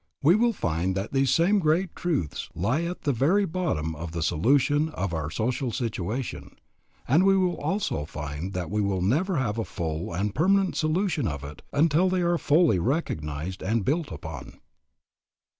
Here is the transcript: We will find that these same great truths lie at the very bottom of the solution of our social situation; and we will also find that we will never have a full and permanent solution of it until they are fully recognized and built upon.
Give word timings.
We 0.23 0.33
will 0.35 0.51
find 0.51 0.95
that 0.95 1.13
these 1.13 1.29
same 1.29 1.59
great 1.59 1.95
truths 1.95 2.49
lie 2.55 2.81
at 2.85 3.03
the 3.03 3.13
very 3.13 3.45
bottom 3.45 3.93
of 3.95 4.13
the 4.13 4.23
solution 4.23 4.89
of 4.89 5.13
our 5.13 5.29
social 5.29 5.71
situation; 5.71 6.55
and 7.07 7.23
we 7.23 7.37
will 7.37 7.57
also 7.57 8.05
find 8.05 8.53
that 8.53 8.71
we 8.71 8.81
will 8.81 9.03
never 9.03 9.35
have 9.37 9.59
a 9.59 9.63
full 9.63 10.11
and 10.11 10.33
permanent 10.33 10.75
solution 10.75 11.27
of 11.27 11.43
it 11.43 11.61
until 11.71 12.09
they 12.09 12.21
are 12.23 12.39
fully 12.39 12.79
recognized 12.79 13.61
and 13.61 13.85
built 13.85 14.11
upon. 14.11 14.53